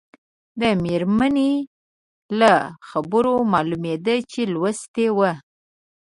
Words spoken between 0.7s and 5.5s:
مېرمنې له خبرو معلومېده چې لوستې وه.